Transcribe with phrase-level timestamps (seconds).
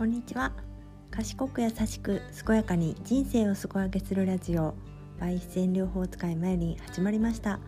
[0.00, 0.50] こんにちは。
[1.10, 4.74] 賢く優しく健やかに人生を底上げするラジオ
[5.20, 7.60] バイ自然療法使いマユリン始まりました。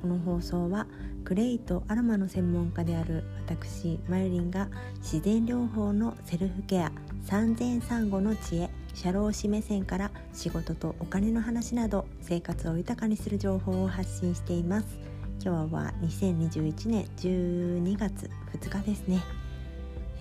[0.00, 0.86] この放送は
[1.26, 4.70] クレイとアロマの専門家である私マユリンが
[5.00, 6.90] 自然療法のセルフケア
[7.26, 14.86] 産前産後の知恵社労士目線から仕事とお金の話など生活を豊かにする情報を発信しています。
[15.44, 19.20] 今日は2021年12月2日ですね。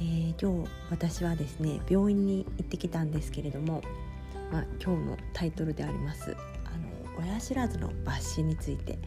[0.02, 3.82] えー、今日私はですね病院に行ってきたんですけれども、
[4.52, 6.36] まあ、今日のタイトルであります
[6.66, 6.70] あ
[7.18, 8.98] の親知らずの抜歯について、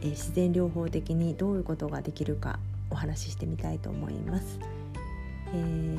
[0.00, 2.58] えー、自然療法的にどういうことができるか
[2.90, 4.60] お話ししてみたいと思います。
[5.54, 5.98] えー、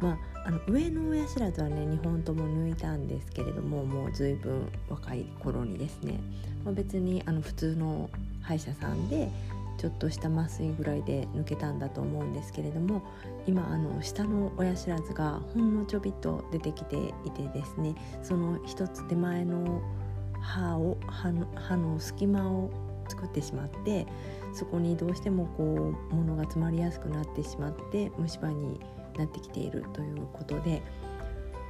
[0.00, 6.20] まあ、あの上の親知らずはね2本とも抜いたんですけれどももう随分若い頃にですね、
[6.64, 8.10] まあ、別にあの普通の
[8.42, 9.30] 歯医者さんで
[9.76, 13.02] ちょっとした麻酔ぐらいで抜けたんだと思うんですけれども
[13.46, 19.82] 今あの下の親知らずがほんのちょびっと出てきていてですねその一つ手前の
[20.40, 22.70] 歯を歯の歯の隙間を
[23.08, 24.06] 作ってしまって
[24.54, 28.80] そこにどうしてもこう物が詰まりやすくなってしまって虫歯に
[29.18, 30.82] なってきているということで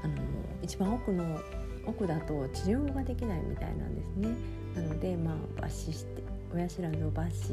[0.03, 0.15] あの
[0.63, 1.41] 一番奥の
[1.87, 4.29] 奥だと治療ができないみたいなんですね。
[4.75, 6.24] なのでまあ抜歯して
[6.55, 7.53] 親知らずを抜歯し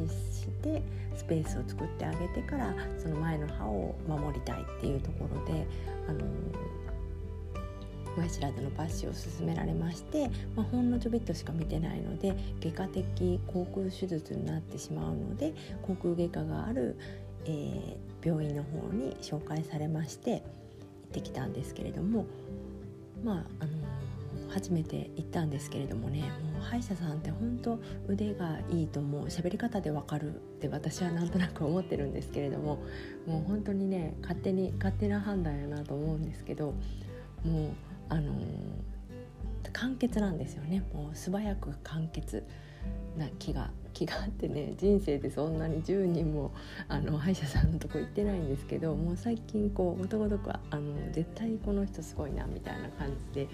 [0.61, 0.81] て
[1.15, 5.65] スペースを作ってあげてからその前の歯を守りたいっていうところで
[6.07, 6.19] あの
[8.17, 16.97] 親知らずの抜歯を勧められまして、まあ、ほんのちょびっとしか見てないので外科的口腔手術になってしまうので口腔外科がある、
[17.45, 20.41] えー、病院の方に紹介されまして行っ
[21.13, 22.25] てきたんですけれども
[23.23, 23.71] まああの
[24.51, 26.21] 初めて行ったんですけれどもね
[26.53, 32.83] もう歯医者さんって本当腕がいいと思う喋り方でわかるって私はなんとなく思ってるんですけれども
[33.25, 36.73] もう本当にね勝手に勝手な判断やなと思うんですけど
[37.43, 37.69] もう
[38.09, 40.83] あのー、簡潔なんですよね。
[40.93, 42.45] もう素早く簡潔
[43.17, 46.51] な気が気があってね人生でそんなに10人も
[46.87, 50.81] あの歯医者さんのとこ行ってないんですけどもう最近こうごとごとくあの
[51.11, 53.47] 絶対この人すごいなみたいな感じで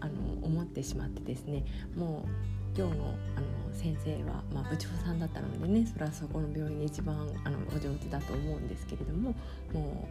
[0.00, 0.12] あの
[0.42, 1.64] 思ってしまってですね
[1.96, 3.04] もう今日の
[3.36, 9.34] あの先生は、まあ、部長さんだったのでねそれはそこの病院に一番あのお上手だと思うんですけれども
[9.72, 10.08] も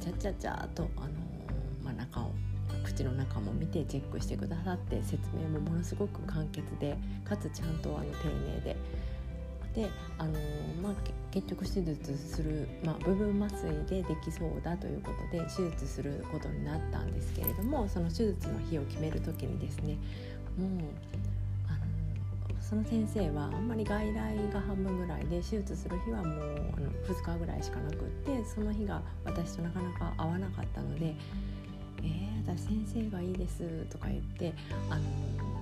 [0.00, 1.08] うちゃちゃちゃとあの、
[1.84, 2.30] まあ、中を
[2.96, 8.76] 口の中も見てチェックしてくださって説明もものすごく簡潔でかつちゃんとあの丁寧で。
[9.74, 10.32] であの
[10.82, 10.94] まあ、
[11.30, 19.98] 結局手術する、まあ、部分麻酔でできそうだということで手術することになったんですけれどもその手術の日を決める時にですね
[20.56, 20.80] もう
[22.62, 31.14] その先生はあんまり外来が半分ぐらいで手術する日はもうあの2日ぐらいしかなくってその日が私となかなか合わなかったので
[32.02, 34.54] 「えー、私先生がいいです」とか言って
[34.90, 35.02] あの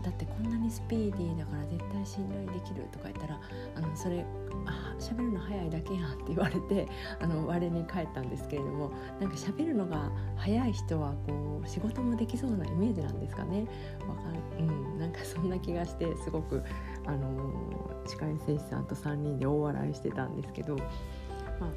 [0.05, 3.41] だってこんなにスピーディーだから絶対信頼できるとか言ったら
[3.75, 4.25] あのそれ
[4.67, 6.87] あ喋るの早いだけやんって言われて
[7.21, 13.67] あの我に返ったんですけれどもなんか喋るのが早い人はこう仕事もできそうなイメージなんですかね。
[14.07, 16.63] わかる、うん、なんかそんな気がしてすごく
[17.07, 21.71] あの歯科衛生士さんと3人で大笑いしてたんですけど、まあ、ま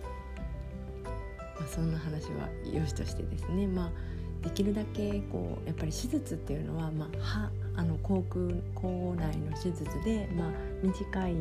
[1.62, 3.68] あそんな話はよしとしてですね。
[3.68, 3.92] まあ
[4.44, 10.52] できるだけこうやっぱり手術っていうのは、まあ、歯あの口腔口内の手術で、まあ、
[10.84, 11.36] 短い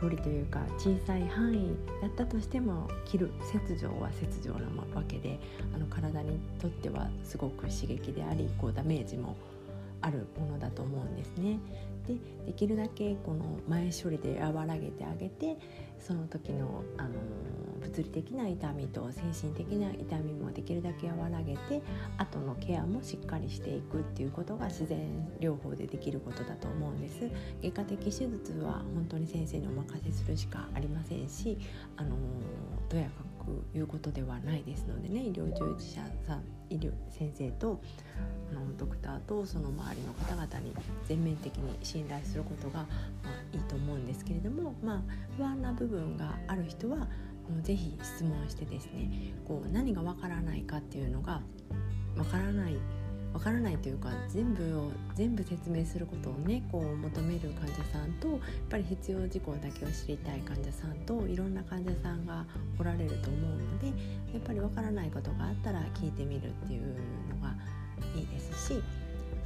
[0.00, 4.60] 距離というか小さい範囲だったとしても切る切除は切除な
[4.94, 5.38] わけで
[5.74, 9.36] あの体にとってはすごく刺激でありこうダメージも
[10.00, 11.58] あるものだと思うんですね。
[12.06, 12.14] で
[12.46, 15.58] できるだけこの前処理で和らげてあげて
[15.98, 17.10] その時の、あの
[17.80, 21.82] 物理的な痛みと精神的な痛みもできるだけ和らげて
[22.16, 27.30] 後のケアもしっかりしていくっていうことが自然療法でできることだと思うんです
[27.62, 31.58] 外科的手術は本当に先生にお任せするしかありませんし、
[31.96, 32.16] あの
[32.88, 37.80] とやかくいうことではないですのでね医療従事者さん医療先生と
[38.50, 40.74] あのドクターとその周りの方々に
[41.06, 42.86] 全面的に信頼することが、ま
[43.24, 45.02] あ、いいと思うんですけれども、まあ、
[45.36, 47.08] 不安な部分がある人は
[47.62, 51.40] 是非質問してですねこう何がわからないかっていうのが
[52.16, 52.74] わからない
[53.32, 58.38] わからないというか全部を全部説明することをねこう求める患者さんとやっ
[58.70, 62.44] ぱり必要事項だけを知りたい患者さんといろんな患者さんが
[62.78, 63.92] おられると思うのでや
[64.38, 66.82] っぱりわからないことがあったら聞いてみるっていう
[67.34, 67.54] のが
[68.16, 68.82] いいですし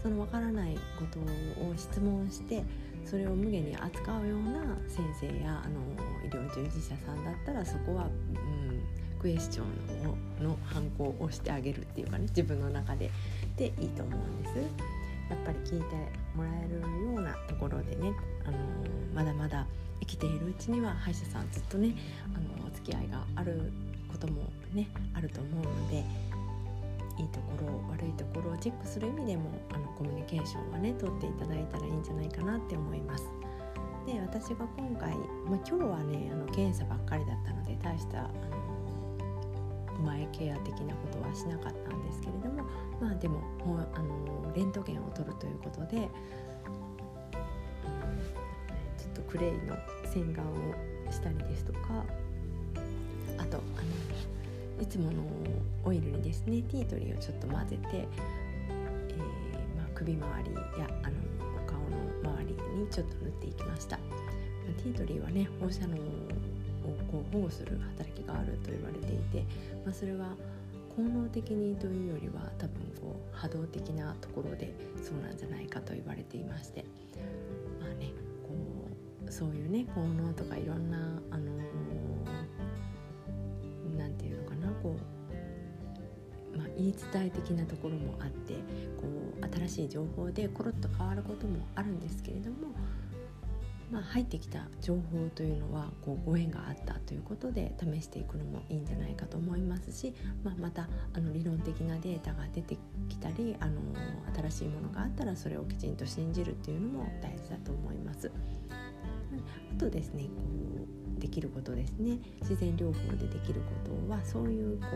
[0.03, 2.63] そのわからないことを質問して
[3.05, 5.81] それを無限に扱うような先生やあの
[6.25, 8.83] 医療従事者さんだったらそこは、うん、
[9.21, 13.11] クエスチョンのの反抗をしてあげるっていうかね自分の中で
[13.57, 14.57] でいいと思うんです。
[15.31, 15.95] やっぱり聞いて
[16.35, 18.13] もらえるようなところでね、
[18.45, 18.59] あの
[19.15, 19.67] まだまだ
[20.01, 21.95] 生きているうちには歯医者さんずっとね、
[22.35, 23.73] あのお付き合いがある
[24.11, 24.43] ことも
[24.75, 26.05] ねあると思うので
[27.19, 33.25] いいところ悪いところをチェックする意味でもあのコミュニケーションはね取っていただいたらいいんじゃないかなって思います。
[34.07, 35.17] で私が今回、
[35.47, 38.31] まあ、今日はねあの検査ばっかりだったので大したあ
[40.03, 42.65] 前ケア的なことはしなかったんですけれども
[43.01, 43.41] まあでも
[43.95, 46.03] あのレントゲンを取るということで、うん、
[48.99, 49.77] ちょっとクレイの
[50.13, 50.75] 洗顔を
[51.11, 51.81] したりですとか
[53.39, 55.23] あとあのいつもの
[55.85, 59.19] オイルにですねティートリーをちょっと混ぜて、えー、
[59.77, 61.17] まあ、首周りやあの
[61.57, 63.97] お顔の周りにちょっと塗っていきました。
[63.97, 65.97] ティートリーはね放射能
[67.11, 69.45] こう保護する働きがあると言われていて、
[69.85, 70.37] まあ、それは
[70.97, 76.85] 効能的にというよりは多分こう波動的なところでそうなんじゃないかと言われていまして
[77.81, 78.11] まあね
[78.43, 78.55] こ
[79.27, 80.99] うそういうね効能とかいろんな
[81.31, 81.51] あの
[83.97, 84.97] 何、て言うのかなこ
[86.55, 88.55] う、まあ、言い伝え的なところもあって
[89.01, 89.09] こ
[89.41, 92.57] う新しい情報でコロッと変わることもあるんですけれども
[93.93, 102.79] まあ、入ってきた情報というのはこうご縁があったということで試していくのもいいんじゃないかと思いますし、まあ、またあの理論的なデータが出て
[103.11, 103.81] きたりあの
[104.35, 108.33] 新しいものがあったらそれをきちんと信じるっていうのも大事だと思います。
[109.77, 110.29] あとですねこ
[111.19, 114.91] うできることですね自然療法でできることはそういうこう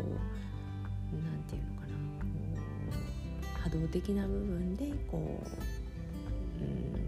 [1.14, 2.26] 何て言うのかなこ
[3.56, 5.42] う波動的な部分でこ
[6.60, 7.06] う、うん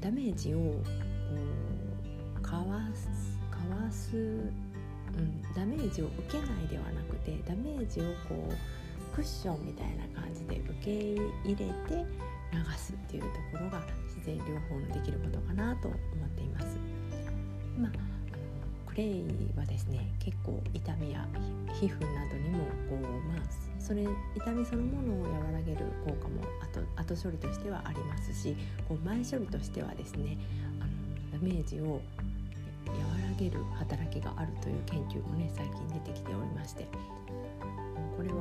[0.00, 0.74] ダメージを
[2.42, 12.06] かわすかわす、うん、ダメージを受けないではなくてダメージをこうクッションみたいな感じで受け入れて
[12.52, 13.28] 流すっていうと
[13.58, 16.78] ころが自然療法のできることかなと思っています。
[17.78, 18.07] まあ
[18.98, 19.24] レイ
[19.56, 21.24] はですね結構痛みや
[21.80, 22.58] 皮膚などにも
[22.90, 24.02] こう、まあ、それ
[24.34, 28.56] 痛みそのものを和らげる効果も後後処理としてはありますし
[28.88, 30.36] こう前処理としてはですね
[30.80, 32.00] あのダメージを
[32.86, 32.92] 和
[33.22, 36.88] らげる働きがあるという研究もね最近出てきておりまして
[38.16, 38.34] これは、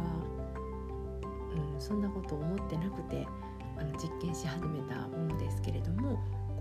[1.76, 3.28] うん、そんなこと思ってなくて
[3.78, 6.16] あの実験し始めたものですけれども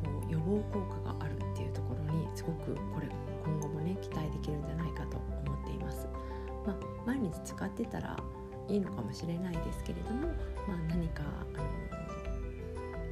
[0.05, 3.09] こう予防効果があるっていうところにすごくこれ
[3.47, 5.17] 今後もね期待できるんじゃないかと
[5.47, 6.09] 思っています。
[6.67, 6.77] まあ、
[7.07, 8.19] 毎日使ってたら
[8.69, 10.27] いいのかもしれないですけれども、
[10.67, 11.23] まあ、何か
[11.55, 11.65] あの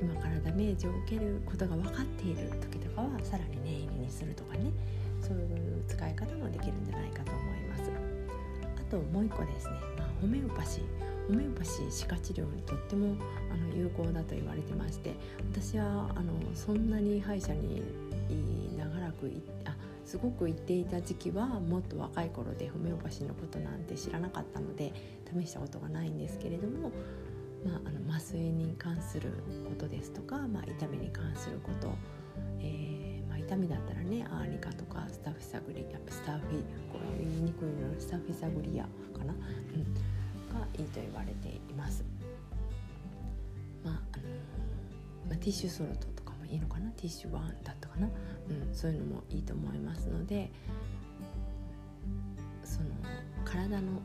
[0.03, 4.73] 今からダメージを受けることが分かっている時とかはさらに念入りにするとかね
[5.21, 7.91] そういう使い方もできるんじゃないかと思います。
[8.77, 10.85] あともう一個ですね、まあ、ホメオパシー
[11.29, 13.17] ホメオパシー歯科治療にとっても
[13.53, 15.15] あの有効だと言われてまして
[15.53, 17.83] 私はあのそんなに歯医者に
[18.77, 19.33] 長らく
[19.65, 24.93] あすごく言っていた時期はもっと若い頃でホメオパシーのことなんて知らなかったので
[25.41, 26.91] 試したことがないんですけれども、
[27.65, 29.31] まあ、あの麻酔に関する
[29.69, 31.93] ことですとか、まあ、痛みに関すること、
[32.61, 36.61] えーまあ、痛みだったらねアーニカとかスタフィサグリアスタフィ
[36.93, 38.85] こう言いにくいのスタフィサグリア
[39.19, 39.95] かな、うん、
[40.55, 42.05] がいいと言われています。
[43.83, 44.23] まああの
[45.29, 46.91] まあ、ティッシュソルトとかもいいのかな？
[46.93, 50.51] ティッシュワンだったかな、うん、そういうのもいいと思いますので
[52.65, 52.89] その
[53.45, 54.01] 体の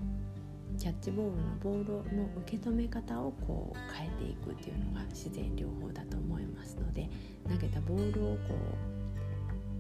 [0.78, 7.10] キャッチボールのボールの受け止め方をこう変えていくっていうのが自然療法だと思いますので
[7.50, 8.56] 投げたボールをこ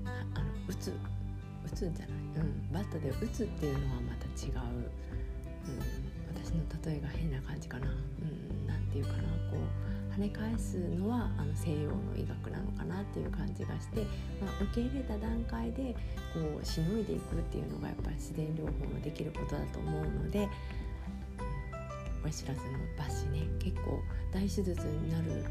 [0.05, 0.91] うあの打つ
[1.65, 5.79] 打つんじゃない、うん、バットで打つっていうのはまた違う、うん、
[6.35, 9.88] 私の例えが変な感じかな、うん、なていうかなこう
[10.19, 14.01] 跳ね返すのはあの西洋の医学なのかなっていう感じがして、
[14.41, 15.95] まあ、受け入れた段階で
[16.33, 20.49] こうしのいでいくっていうのがやっぱり自然療法のできることだと思うので
[22.23, 24.01] 親知らずの抜歯ね結構
[24.33, 25.45] 大手術になる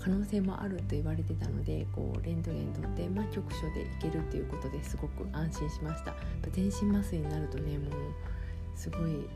[0.00, 6.14] 可能性もあると言われてたのでこうレントゲン取って、まあ、局所でいけるっていうことですごく安心しました。
[6.52, 7.90] 全身麻酔になるとねもう
[8.74, 9.28] すごい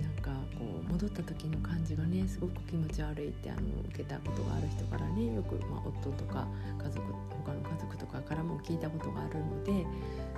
[0.00, 6.46] なんかこう戻った時の感じがねすごく気持ち悪いってあの受けたことがある人からねよく、まあ、夫とか
[6.78, 7.00] 家族
[7.44, 9.86] 他の家族とかからも聞いたことがあるので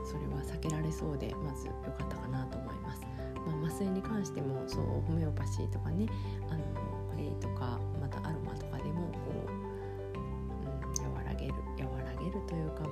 [0.04, 3.02] それは避けられそうでまず良かったかなと思います。
[3.46, 6.06] まあ、麻酔に関してもそうホメオパシーとかね
[6.48, 12.84] あのクレイとかまたアロマとかでもこう、うん、和らげる和らげるというか、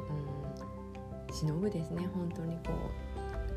[1.29, 3.10] うん、しのぐですね本当にこう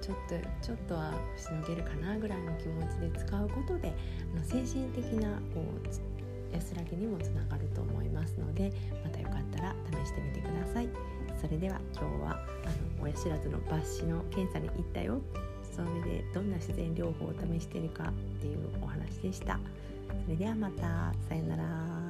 [0.04, 3.94] ちょっとちょっとはしのげるかなぐらいの気持ちで使うことで
[4.36, 10.90] あの精神的なこう安らぎにもつながると思いますのでまたよかったら試してみてください。
[11.42, 12.68] それでは今日はあ
[12.98, 15.20] の親知らずの抜歯の検査に行ったよ
[15.76, 19.60] それでどんな自然療法を試してるかっていうお話でした。
[20.26, 22.03] それではまたさようなら。